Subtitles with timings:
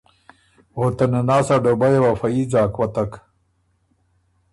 [0.75, 3.11] او ته نناس ا ډوبیه وه فه يي ځاک وتک